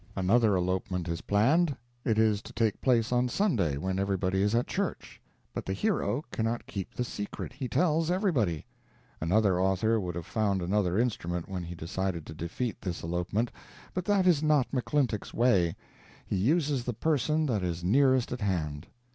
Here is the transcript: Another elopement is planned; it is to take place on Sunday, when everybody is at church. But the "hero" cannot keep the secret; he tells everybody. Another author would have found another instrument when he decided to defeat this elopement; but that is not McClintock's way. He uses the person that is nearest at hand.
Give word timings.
Another 0.15 0.55
elopement 0.55 1.07
is 1.07 1.21
planned; 1.21 1.77
it 2.03 2.17
is 2.17 2.41
to 2.41 2.53
take 2.53 2.81
place 2.81 3.11
on 3.11 3.29
Sunday, 3.29 3.77
when 3.77 3.99
everybody 3.99 4.41
is 4.41 4.55
at 4.55 4.65
church. 4.65 5.21
But 5.53 5.63
the 5.63 5.73
"hero" 5.73 6.23
cannot 6.31 6.65
keep 6.65 6.95
the 6.95 7.03
secret; 7.03 7.53
he 7.53 7.67
tells 7.67 8.09
everybody. 8.09 8.65
Another 9.21 9.61
author 9.61 9.99
would 9.99 10.15
have 10.15 10.25
found 10.25 10.63
another 10.63 10.97
instrument 10.97 11.47
when 11.47 11.61
he 11.61 11.75
decided 11.75 12.25
to 12.25 12.33
defeat 12.33 12.81
this 12.81 13.03
elopement; 13.03 13.51
but 13.93 14.05
that 14.05 14.25
is 14.25 14.41
not 14.41 14.71
McClintock's 14.71 15.35
way. 15.35 15.75
He 16.25 16.35
uses 16.35 16.83
the 16.85 16.93
person 16.93 17.45
that 17.45 17.61
is 17.61 17.83
nearest 17.83 18.31
at 18.31 18.41
hand. 18.41 18.87